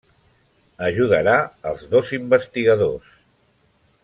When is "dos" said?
1.95-2.11